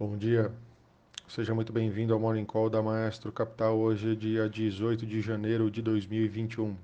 Bom 0.00 0.16
dia, 0.16 0.50
seja 1.28 1.54
muito 1.54 1.74
bem-vindo 1.74 2.14
ao 2.14 2.18
Morning 2.18 2.46
Call 2.46 2.70
da 2.70 2.80
Maestro 2.80 3.30
Capital. 3.30 3.76
Hoje 3.76 4.16
dia 4.16 4.48
18 4.48 5.04
de 5.04 5.20
janeiro 5.20 5.70
de 5.70 5.82
2021. 5.82 6.74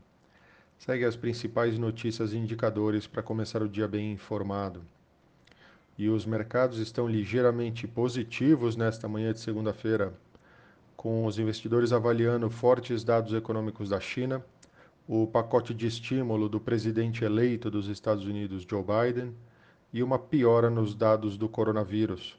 Segue 0.77 1.03
as 1.03 1.17
principais 1.17 1.79
notícias 1.79 2.35
e 2.35 2.37
indicadores 2.37 3.07
para 3.07 3.23
começar 3.23 3.63
o 3.63 3.69
dia 3.71 3.89
bem 3.89 4.13
informado. 4.13 4.83
E 5.97 6.11
os 6.11 6.27
mercados 6.27 6.79
estão 6.79 7.09
ligeiramente 7.09 7.89
positivos 7.89 8.77
nesta 8.77 9.09
manhã 9.09 9.33
de 9.33 9.41
segunda-feira, 9.41 10.13
com 10.95 11.25
os 11.25 11.39
investidores 11.39 11.95
avaliando 11.95 12.51
fortes 12.51 13.03
dados 13.03 13.33
econômicos 13.33 13.89
da 13.89 13.99
China, 13.99 14.45
o 15.09 15.27
pacote 15.27 15.73
de 15.73 15.87
estímulo 15.87 16.51
do 16.51 16.61
presidente 16.61 17.25
eleito 17.25 17.71
dos 17.71 17.89
Estados 17.89 18.27
Unidos, 18.27 18.67
Joe 18.71 18.85
Biden, 18.85 19.35
e 19.91 20.03
uma 20.03 20.19
piora 20.19 20.69
nos 20.69 20.95
dados 20.95 21.39
do 21.39 21.49
coronavírus 21.49 22.37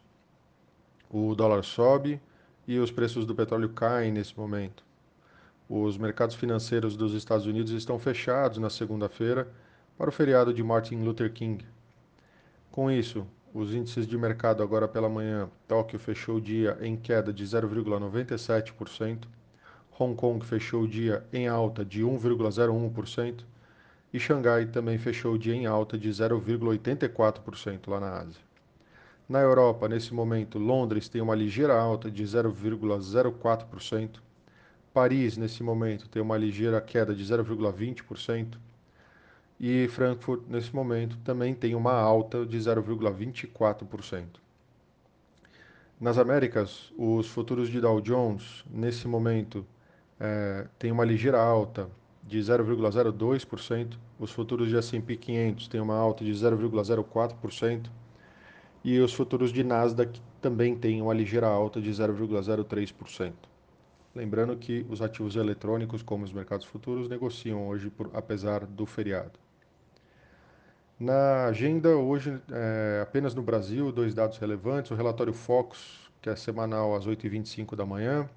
o 1.10 1.34
dólar 1.36 1.64
sobe 1.64 2.22
e 2.68 2.78
os 2.80 2.92
preços 2.92 3.26
do 3.26 3.34
petróleo 3.34 3.70
caem 3.70 4.12
nesse 4.12 4.38
momento. 4.38 4.84
Os 5.70 5.98
mercados 5.98 6.36
financeiros 6.36 6.96
dos 6.96 7.14
Estados 7.14 7.46
Unidos 7.46 7.72
estão 7.72 8.00
fechados 8.00 8.58
na 8.58 8.70
segunda-feira 8.70 9.48
para 9.98 10.10
o 10.10 10.14
feriado 10.14 10.54
de 10.54 10.64
Martin 10.64 10.98
Luther 10.98 11.32
King. 11.32 11.66
Com 12.72 12.92
isso, 12.92 13.26
os 13.54 13.74
índices 13.74 14.06
de 14.06 14.18
mercado 14.18 14.62
agora 14.62 14.88
pela 14.88 15.10
manhã, 15.10 15.50
Tóquio 15.68 15.98
fechou 16.00 16.38
o 16.38 16.42
dia 16.42 16.78
em 16.82 16.96
queda 16.96 17.34
de 17.34 17.44
0,97%, 17.44 19.26
Hong 20.00 20.16
Kong 20.16 20.46
fechou 20.46 20.84
o 20.84 20.88
dia 20.88 21.26
em 21.34 21.48
alta 21.48 21.84
de 21.84 22.04
1,01% 22.04 23.44
e 24.14 24.20
Xangai 24.20 24.68
também 24.68 24.98
fechou 24.98 25.34
o 25.34 25.40
dia 25.40 25.56
em 25.56 25.66
alta 25.66 25.98
de 25.98 26.10
0,84% 26.10 27.90
lá 27.90 28.00
na 28.00 28.12
Ásia. 28.20 28.47
Na 29.28 29.42
Europa, 29.42 29.90
nesse 29.90 30.14
momento, 30.14 30.58
Londres 30.58 31.10
tem 31.10 31.20
uma 31.22 31.36
ligeira 31.36 31.78
alta 31.78 32.10
de 32.10 32.24
0,04%. 32.24 34.22
Paris, 34.94 35.36
nesse 35.36 35.62
momento, 35.62 36.08
tem 36.08 36.22
uma 36.22 36.38
ligeira 36.38 36.80
queda 36.80 37.14
de 37.14 37.26
0,20%. 37.26 38.58
E 39.60 39.90
Frankfurt, 39.90 40.44
nesse 40.48 40.74
momento, 40.74 41.18
também 41.26 41.54
tem 41.54 41.76
uma 41.76 41.92
alta 41.92 42.46
de 42.46 42.58
0,24%. 42.58 44.40
Nas 46.00 46.18
Américas, 46.18 46.94
os 46.98 47.28
futuros 47.28 47.68
de 47.68 47.82
Dow 47.82 48.00
Jones, 48.00 48.64
nesse 48.70 49.10
momento, 49.10 49.66
é, 50.18 50.68
tem 50.80 50.90
uma 50.90 51.04
ligeira 51.04 51.42
alta 51.42 51.90
de 52.24 52.40
0,02%. 52.40 53.98
Os 54.18 54.32
futuros 54.32 54.70
de 54.70 54.78
S&P 54.78 55.18
500 55.18 55.68
têm 55.68 55.82
uma 55.82 55.98
alta 55.98 56.24
de 56.24 56.32
0,04% 56.32 57.90
e 58.88 59.02
os 59.02 59.14
futuros 59.14 59.52
de 59.52 59.66
Nasdaq 59.66 60.22
também 60.42 60.74
têm 60.74 61.02
uma 61.02 61.14
ligeira 61.14 61.46
alta 61.46 61.82
de 61.82 61.92
0,03%. 61.92 63.34
Lembrando 64.16 64.56
que 64.56 64.86
os 64.90 65.02
ativos 65.02 65.36
eletrônicos, 65.36 66.02
como 66.02 66.24
os 66.24 66.32
mercados 66.32 66.66
futuros, 66.66 67.10
negociam 67.10 67.68
hoje 67.68 67.90
por, 67.90 68.10
apesar 68.14 68.66
do 68.66 68.86
feriado. 68.86 69.38
Na 70.98 71.48
agenda, 71.48 71.98
hoje, 71.98 72.42
é, 72.50 73.02
apenas 73.04 73.36
no 73.36 73.42
Brasil, 73.42 73.92
dois 73.92 74.14
dados 74.14 74.38
relevantes: 74.38 74.90
o 74.90 74.96
relatório 74.96 75.34
Focus, 75.34 76.10
que 76.22 76.30
é 76.30 76.36
semanal 76.38 76.96
às 76.96 77.06
8h25 77.06 77.76
da 77.76 77.86
manhã, 77.86 78.30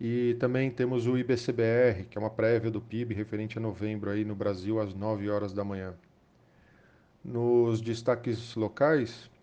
e 0.00 0.36
também 0.38 0.70
temos 0.70 1.08
o 1.08 1.18
IBCBR, 1.18 2.04
que 2.08 2.16
é 2.16 2.20
uma 2.20 2.30
prévia 2.30 2.70
do 2.70 2.80
PIB 2.80 3.12
referente 3.12 3.58
a 3.58 3.60
novembro 3.60 4.08
aí 4.08 4.24
no 4.24 4.36
Brasil 4.36 4.80
às 4.80 4.94
9 4.94 5.28
horas 5.28 5.52
da 5.52 5.64
manhã. 5.64 5.94
Nos 7.24 7.80
destaques 7.80 8.54
locais, 8.54 9.33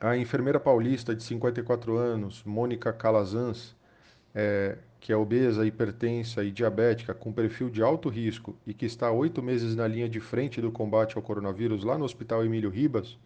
a 0.00 0.16
enfermeira 0.16 0.60
paulista 0.60 1.14
de 1.14 1.22
54 1.22 1.96
anos, 1.96 2.42
Mônica 2.44 2.92
Calazans, 2.92 3.76
é, 4.34 4.78
que 5.00 5.12
é 5.12 5.16
obesa, 5.16 5.66
hipertensa 5.66 6.44
e 6.44 6.50
diabética 6.50 7.14
com 7.14 7.32
perfil 7.32 7.68
de 7.68 7.82
alto 7.82 8.08
risco 8.08 8.56
e 8.66 8.72
que 8.72 8.86
está 8.86 9.08
há 9.08 9.12
oito 9.12 9.42
meses 9.42 9.74
na 9.74 9.88
linha 9.88 10.08
de 10.08 10.20
frente 10.20 10.60
do 10.60 10.70
combate 10.70 11.16
ao 11.16 11.22
coronavírus 11.22 11.82
lá 11.82 11.98
no 11.98 12.04
Hospital 12.04 12.44
Emílio 12.44 12.70
Ribas, 12.70 13.18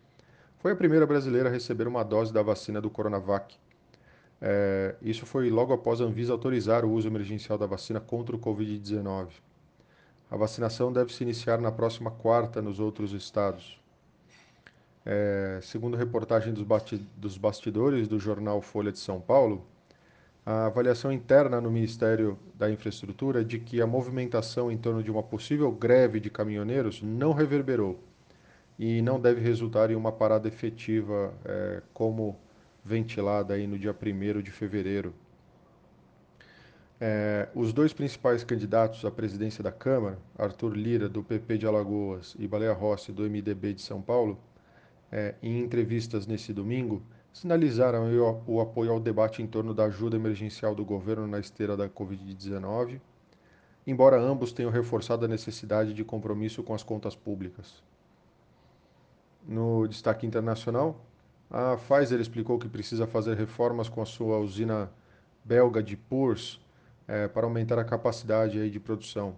foi 0.58 0.72
a 0.72 0.76
primeira 0.76 1.06
brasileira 1.06 1.48
a 1.48 1.52
receber 1.52 1.88
uma 1.88 2.04
dose 2.04 2.32
da 2.32 2.40
vacina 2.40 2.80
do 2.80 2.88
Coronavac. 2.88 3.56
É, 4.40 4.94
isso 5.02 5.26
foi 5.26 5.50
logo 5.50 5.72
após 5.72 6.00
a 6.00 6.04
Anvisa 6.04 6.32
autorizar 6.32 6.84
o 6.84 6.92
uso 6.92 7.08
emergencial 7.08 7.58
da 7.58 7.66
vacina 7.66 8.00
contra 8.00 8.34
o 8.36 8.38
Covid-19. 8.38 9.28
A 10.30 10.36
vacinação 10.36 10.92
deve 10.92 11.12
se 11.12 11.22
iniciar 11.22 11.60
na 11.60 11.72
próxima 11.72 12.10
quarta 12.10 12.62
nos 12.62 12.80
outros 12.80 13.12
estados. 13.12 13.81
É, 15.04 15.58
segundo 15.62 15.96
reportagem 15.96 16.52
dos, 16.52 16.64
dos 17.16 17.36
bastidores 17.36 18.06
do 18.06 18.18
jornal 18.18 18.60
Folha 18.60 18.92
de 18.92 18.98
São 18.98 19.20
Paulo, 19.20 19.66
a 20.44 20.66
avaliação 20.66 21.12
interna 21.12 21.60
no 21.60 21.70
Ministério 21.70 22.38
da 22.54 22.70
Infraestrutura 22.70 23.40
é 23.40 23.44
de 23.44 23.58
que 23.58 23.80
a 23.80 23.86
movimentação 23.86 24.70
em 24.70 24.76
torno 24.76 25.02
de 25.02 25.10
uma 25.10 25.22
possível 25.22 25.70
greve 25.70 26.18
de 26.20 26.30
caminhoneiros 26.30 27.00
não 27.02 27.32
reverberou 27.32 28.00
e 28.78 29.00
não 29.02 29.20
deve 29.20 29.40
resultar 29.40 29.90
em 29.90 29.94
uma 29.94 30.10
parada 30.10 30.48
efetiva 30.48 31.32
é, 31.44 31.82
como 31.92 32.36
ventilada 32.84 33.54
aí 33.54 33.66
no 33.66 33.78
dia 33.78 33.94
1 33.94 34.42
de 34.42 34.50
fevereiro. 34.50 35.14
É, 37.00 37.48
os 37.54 37.72
dois 37.72 37.92
principais 37.92 38.44
candidatos 38.44 39.04
à 39.04 39.10
presidência 39.10 39.62
da 39.62 39.72
Câmara, 39.72 40.18
Arthur 40.38 40.76
Lira, 40.76 41.08
do 41.08 41.22
PP 41.22 41.58
de 41.58 41.66
Alagoas, 41.66 42.36
e 42.38 42.46
Baleia 42.46 42.72
Rossi, 42.72 43.12
do 43.12 43.22
MDB 43.22 43.74
de 43.74 43.82
São 43.82 44.00
Paulo, 44.00 44.38
é, 45.12 45.34
em 45.42 45.60
entrevistas 45.60 46.26
nesse 46.26 46.52
domingo, 46.54 47.02
sinalizaram 47.32 48.10
o, 48.46 48.54
o 48.54 48.60
apoio 48.60 48.92
ao 48.92 48.98
debate 48.98 49.42
em 49.42 49.46
torno 49.46 49.74
da 49.74 49.84
ajuda 49.84 50.16
emergencial 50.16 50.74
do 50.74 50.84
governo 50.84 51.26
na 51.26 51.38
esteira 51.38 51.76
da 51.76 51.88
Covid-19, 51.88 52.98
embora 53.86 54.18
ambos 54.18 54.52
tenham 54.52 54.70
reforçado 54.70 55.26
a 55.26 55.28
necessidade 55.28 55.92
de 55.92 56.02
compromisso 56.02 56.62
com 56.62 56.74
as 56.74 56.82
contas 56.82 57.14
públicas. 57.14 57.82
No 59.46 59.86
destaque 59.86 60.26
internacional, 60.26 61.04
a 61.50 61.76
Pfizer 61.76 62.20
explicou 62.20 62.58
que 62.58 62.68
precisa 62.68 63.06
fazer 63.06 63.36
reformas 63.36 63.88
com 63.88 64.00
a 64.00 64.06
sua 64.06 64.38
usina 64.38 64.90
belga 65.44 65.82
de 65.82 65.96
Purs 65.96 66.60
é, 67.06 67.28
para 67.28 67.44
aumentar 67.44 67.78
a 67.78 67.84
capacidade 67.84 68.58
aí 68.58 68.70
de 68.70 68.80
produção. 68.80 69.36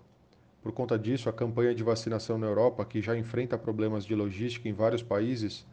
Por 0.65 0.73
conta 0.73 0.99
disso, 0.99 1.29
a 1.29 1.33
campanha 1.33 1.75
de 1.75 1.83
vacinação 1.83 2.39
na 2.39 2.47
Europa, 2.47 2.87
que 2.87 3.03
já 3.03 3.15
enfrenta 3.15 3.59
problemas 3.59 4.03
de 4.03 4.15
logística 4.15 4.67
em 4.67 4.73
vários 4.73 5.03
países, 5.03 5.67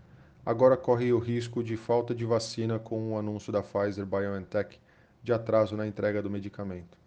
agora 0.46 0.76
corre 0.76 1.14
o 1.14 1.18
risco 1.18 1.64
de 1.64 1.78
falta 1.78 2.14
de 2.14 2.26
vacina 2.26 2.78
com 2.78 3.14
o 3.14 3.18
anúncio 3.18 3.54
da 3.54 3.64
Pfizer 3.64 4.06
BioNTech 4.06 4.78
de 5.24 5.32
atraso 5.32 5.78
na 5.78 5.88
entrega 5.88 6.22
do 6.22 6.30
medicamento. 6.30 6.98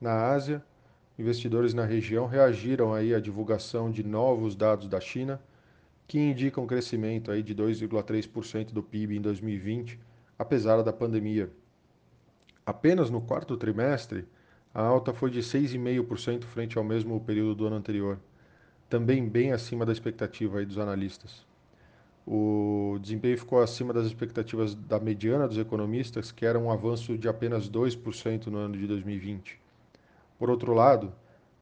Na 0.00 0.30
Ásia, 0.30 0.64
investidores 1.18 1.74
na 1.74 1.84
região 1.84 2.26
reagiram 2.26 2.94
aí 2.94 3.14
à 3.14 3.20
divulgação 3.20 3.90
de 3.90 4.02
novos 4.02 4.56
dados 4.56 4.88
da 4.88 5.00
China, 5.02 5.42
que 6.08 6.18
indicam 6.18 6.66
crescimento 6.66 7.30
aí 7.30 7.42
de 7.42 7.54
2,3% 7.54 8.72
do 8.72 8.82
PIB 8.82 9.18
em 9.18 9.20
2020, 9.20 10.00
apesar 10.38 10.80
da 10.80 10.94
pandemia. 10.94 11.52
Apenas 12.64 13.10
no 13.10 13.20
quarto 13.20 13.54
trimestre, 13.54 14.26
a 14.74 14.82
alta 14.82 15.14
foi 15.14 15.30
de 15.30 15.40
6,5% 15.40 16.42
frente 16.44 16.76
ao 16.76 16.82
mesmo 16.82 17.20
período 17.20 17.54
do 17.54 17.66
ano 17.66 17.76
anterior, 17.76 18.18
também 18.90 19.28
bem 19.28 19.52
acima 19.52 19.86
da 19.86 19.92
expectativa 19.92 20.58
aí 20.58 20.66
dos 20.66 20.78
analistas. 20.78 21.46
O 22.26 22.98
desempenho 23.00 23.38
ficou 23.38 23.62
acima 23.62 23.92
das 23.92 24.06
expectativas 24.06 24.74
da 24.74 24.98
mediana 24.98 25.46
dos 25.46 25.58
economistas, 25.58 26.32
que 26.32 26.44
era 26.44 26.58
um 26.58 26.70
avanço 26.70 27.16
de 27.16 27.28
apenas 27.28 27.68
2% 27.68 28.46
no 28.46 28.58
ano 28.58 28.76
de 28.76 28.86
2020. 28.86 29.60
Por 30.38 30.50
outro 30.50 30.72
lado, 30.72 31.12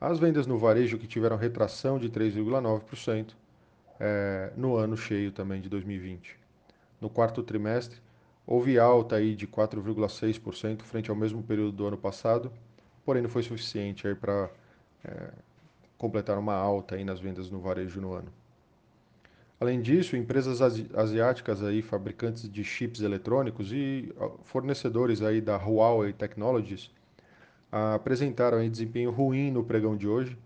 as 0.00 0.18
vendas 0.18 0.46
no 0.46 0.56
varejo 0.56 0.98
que 0.98 1.06
tiveram 1.06 1.36
retração 1.36 1.98
de 1.98 2.08
3,9% 2.08 3.34
é, 4.00 4.52
no 4.56 4.76
ano 4.76 4.96
cheio 4.96 5.30
também 5.32 5.60
de 5.60 5.68
2020. 5.68 6.38
No 7.00 7.10
quarto 7.10 7.42
trimestre, 7.42 8.00
houve 8.46 8.78
alta 8.78 9.16
aí 9.16 9.34
de 9.34 9.46
4,6% 9.46 10.82
frente 10.82 11.10
ao 11.10 11.16
mesmo 11.16 11.42
período 11.42 11.72
do 11.72 11.86
ano 11.86 11.98
passado, 11.98 12.52
porém 13.04 13.22
não 13.22 13.30
foi 13.30 13.42
suficiente 13.42 14.06
aí 14.06 14.14
para 14.14 14.50
é, 15.04 15.30
completar 15.98 16.38
uma 16.38 16.54
alta 16.54 16.94
aí 16.94 17.04
nas 17.04 17.20
vendas 17.20 17.50
no 17.50 17.60
varejo 17.60 18.00
no 18.00 18.12
ano. 18.12 18.32
Além 19.60 19.80
disso, 19.80 20.16
empresas 20.16 20.60
asiáticas 20.60 21.62
aí, 21.62 21.82
fabricantes 21.82 22.50
de 22.50 22.64
chips 22.64 23.00
eletrônicos 23.00 23.72
e 23.72 24.12
fornecedores 24.42 25.22
aí 25.22 25.40
da 25.40 25.56
Huawei 25.56 26.12
Technologies 26.12 26.90
apresentaram 27.70 28.58
aí 28.58 28.68
desempenho 28.68 29.10
ruim 29.10 29.50
no 29.50 29.64
pregão 29.64 29.96
de 29.96 30.06
hoje, 30.06 30.36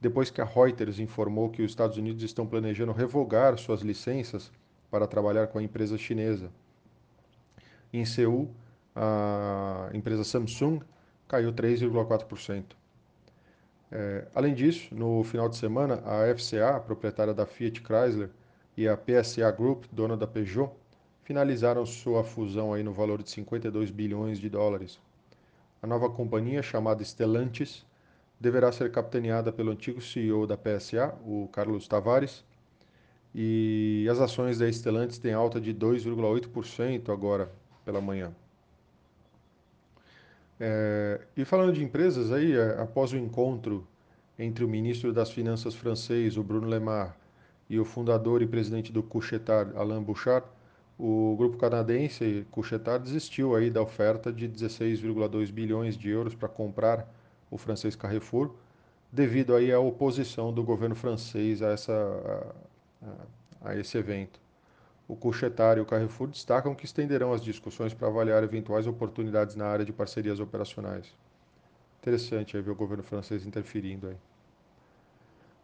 depois 0.00 0.30
que 0.30 0.40
a 0.40 0.44
Reuters 0.44 0.98
informou 0.98 1.48
que 1.48 1.62
os 1.62 1.70
Estados 1.70 1.96
Unidos 1.96 2.22
estão 2.24 2.46
planejando 2.46 2.92
revogar 2.92 3.56
suas 3.56 3.82
licenças 3.82 4.50
para 4.90 5.06
trabalhar 5.06 5.46
com 5.46 5.58
a 5.58 5.62
empresa 5.62 5.96
chinesa. 5.96 6.50
Em 7.92 8.04
Seul, 8.04 8.50
a 8.96 9.90
empresa 9.94 10.24
Samsung 10.24 10.80
caiu 11.32 11.50
3,4%. 11.50 12.76
É, 13.90 14.26
além 14.34 14.52
disso, 14.52 14.94
no 14.94 15.24
final 15.24 15.48
de 15.48 15.56
semana, 15.56 16.02
a 16.04 16.36
FCA, 16.36 16.78
proprietária 16.78 17.32
da 17.32 17.46
Fiat 17.46 17.80
Chrysler, 17.80 18.28
e 18.76 18.86
a 18.86 18.98
PSA 18.98 19.50
Group, 19.50 19.86
dona 19.90 20.14
da 20.14 20.26
Peugeot, 20.26 20.70
finalizaram 21.24 21.86
sua 21.86 22.22
fusão 22.22 22.74
aí 22.74 22.82
no 22.82 22.92
valor 22.92 23.22
de 23.22 23.30
52 23.30 23.90
bilhões 23.90 24.38
de 24.38 24.50
dólares. 24.50 25.00
A 25.80 25.86
nova 25.86 26.10
companhia, 26.10 26.62
chamada 26.62 27.02
Stellantis, 27.02 27.86
deverá 28.38 28.70
ser 28.70 28.90
capitaneada 28.92 29.50
pelo 29.50 29.70
antigo 29.70 30.02
CEO 30.02 30.46
da 30.46 30.58
PSA, 30.58 31.14
o 31.24 31.48
Carlos 31.50 31.88
Tavares, 31.88 32.44
e 33.34 34.06
as 34.10 34.20
ações 34.20 34.58
da 34.58 34.70
Stellantis 34.70 35.18
têm 35.18 35.32
alta 35.32 35.58
de 35.58 35.72
2,8% 35.72 37.10
agora 37.10 37.50
pela 37.86 38.02
manhã. 38.02 38.34
É, 40.64 41.20
e 41.36 41.44
falando 41.44 41.72
de 41.72 41.82
empresas 41.82 42.30
aí, 42.30 42.52
é, 42.52 42.80
após 42.80 43.12
o 43.12 43.16
encontro 43.16 43.84
entre 44.38 44.64
o 44.64 44.68
ministro 44.68 45.12
das 45.12 45.28
Finanças 45.28 45.74
francês, 45.74 46.36
o 46.36 46.42
Bruno 46.44 46.68
Le 46.68 46.78
Maire, 46.78 47.10
e 47.68 47.80
o 47.80 47.84
fundador 47.84 48.42
e 48.42 48.46
presidente 48.46 48.92
do 48.92 49.02
Couchetard, 49.02 49.76
Alain 49.76 50.00
Bouchard, 50.00 50.46
o 50.96 51.34
grupo 51.36 51.56
canadense 51.56 52.46
Couchetard 52.52 53.02
desistiu 53.02 53.56
aí 53.56 53.70
da 53.70 53.82
oferta 53.82 54.32
de 54.32 54.48
16,2 54.48 55.50
bilhões 55.50 55.98
de 55.98 56.10
euros 56.10 56.32
para 56.32 56.48
comprar 56.48 57.12
o 57.50 57.58
francês 57.58 57.96
Carrefour, 57.96 58.54
devido 59.10 59.56
aí 59.56 59.72
à 59.72 59.80
oposição 59.80 60.52
do 60.52 60.62
governo 60.62 60.94
francês 60.94 61.60
a, 61.60 61.70
essa, 61.70 62.54
a, 63.02 63.70
a 63.70 63.76
esse 63.76 63.98
evento. 63.98 64.41
O 65.08 65.16
Couchetard 65.16 65.78
e 65.78 65.82
o 65.82 65.86
Carrefour 65.86 66.28
destacam 66.28 66.74
que 66.74 66.84
estenderão 66.84 67.32
as 67.32 67.42
discussões 67.42 67.92
para 67.92 68.08
avaliar 68.08 68.42
eventuais 68.42 68.86
oportunidades 68.86 69.56
na 69.56 69.66
área 69.66 69.84
de 69.84 69.92
parcerias 69.92 70.40
operacionais. 70.40 71.14
Interessante 72.00 72.56
aí 72.56 72.62
ver 72.62 72.70
o 72.70 72.74
governo 72.74 73.02
francês 73.02 73.46
interferindo 73.46 74.08
aí. 74.08 74.16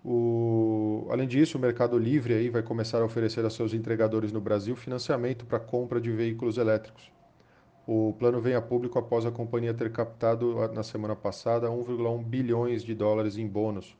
O, 0.05 1.07
além 1.11 1.27
disso, 1.27 1.59
o 1.59 1.61
Mercado 1.61 1.99
Livre 1.99 2.35
aí 2.35 2.49
vai 2.49 2.63
começar 2.63 3.01
a 3.01 3.05
oferecer 3.05 3.45
a 3.45 3.51
seus 3.51 3.75
entregadores 3.75 4.33
no 4.33 4.41
Brasil 4.41 4.77
financiamento 4.77 5.45
para 5.45 5.59
compra 5.59 6.01
de 6.01 6.11
veículos 6.11 6.57
elétricos. 6.57 7.11
O 7.87 8.15
plano 8.19 8.41
vem 8.41 8.55
a 8.55 8.61
público 8.61 8.99
após 8.99 9.25
a 9.25 9.31
companhia 9.31 9.75
ter 9.75 9.91
captado 9.91 10.57
na 10.73 10.83
semana 10.83 11.17
passada 11.17 11.69
1,1 11.69 12.23
bilhões 12.23 12.85
de 12.85 12.95
dólares 12.95 13.37
em 13.37 13.47
bônus, 13.49 13.97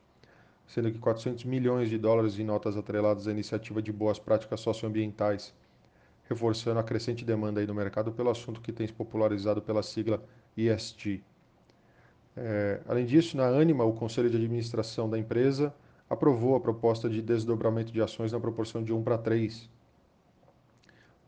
sendo 0.69 0.91
que 0.91 0.99
400 0.99 1.45
milhões 1.45 1.89
de 1.89 1.97
dólares 1.97 2.37
em 2.37 2.43
notas 2.43 2.77
atreladas 2.77 3.27
à 3.27 3.31
iniciativa 3.31 3.81
de 3.81 3.91
boas 3.91 4.19
práticas 4.19 4.61
socioambientais, 4.61 5.53
reforçando 6.29 6.79
a 6.79 6.83
crescente 6.83 7.25
demanda 7.25 7.59
aí 7.59 7.65
no 7.65 7.73
mercado 7.73 8.11
pelo 8.11 8.29
assunto 8.29 8.61
que 8.61 8.71
tem 8.71 8.85
se 8.85 8.93
popularizado 8.93 9.63
pela 9.63 9.81
sigla 9.81 10.23
ESG. 10.55 11.23
É, 12.37 12.81
além 12.87 13.03
disso, 13.03 13.35
na 13.35 13.47
Anima, 13.47 13.83
o 13.83 13.93
conselho 13.93 14.29
de 14.29 14.37
administração 14.37 15.09
da 15.09 15.17
empresa 15.17 15.73
aprovou 16.07 16.55
a 16.55 16.59
proposta 16.59 17.09
de 17.09 17.19
desdobramento 17.19 17.91
de 17.91 17.99
ações 17.99 18.31
na 18.31 18.39
proporção 18.39 18.83
de 18.83 18.93
1 18.93 19.01
para 19.01 19.17
3. 19.17 19.67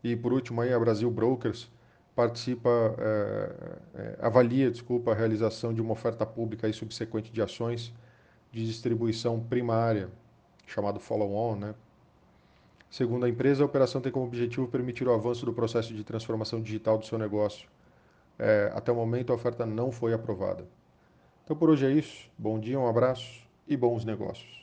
E 0.04 0.14
por 0.14 0.32
último, 0.32 0.60
aí, 0.60 0.72
a 0.72 0.78
Brasil 0.78 1.10
Brokers 1.10 1.68
participa, 2.14 2.70
é, 2.96 3.52
é, 3.94 4.18
avalia, 4.20 4.70
desculpa, 4.70 5.10
a 5.10 5.14
realização 5.14 5.74
de 5.74 5.82
uma 5.82 5.94
oferta 5.94 6.24
pública 6.24 6.68
e 6.68 6.72
subsequente 6.72 7.32
de 7.32 7.42
ações 7.42 7.92
de 8.52 8.64
distribuição 8.66 9.40
primária, 9.40 10.10
chamado 10.66 11.00
follow-on, 11.00 11.56
né? 11.56 11.74
Segundo 12.90 13.24
a 13.24 13.28
empresa, 13.28 13.62
a 13.62 13.66
operação 13.66 14.02
tem 14.02 14.12
como 14.12 14.26
objetivo 14.26 14.68
permitir 14.68 15.08
o 15.08 15.14
avanço 15.14 15.46
do 15.46 15.52
processo 15.52 15.94
de 15.94 16.04
transformação 16.04 16.60
digital 16.60 16.98
do 16.98 17.06
seu 17.06 17.18
negócio. 17.18 17.66
É, 18.38 18.70
até 18.74 18.92
o 18.92 18.94
momento, 18.94 19.32
a 19.32 19.34
oferta 19.34 19.64
não 19.64 19.90
foi 19.90 20.12
aprovada. 20.12 20.66
Então, 21.42 21.56
por 21.56 21.70
hoje 21.70 21.86
é 21.86 21.90
isso. 21.90 22.30
Bom 22.36 22.60
dia, 22.60 22.78
um 22.78 22.86
abraço 22.86 23.48
e 23.66 23.76
bons 23.76 24.04
negócios. 24.04 24.61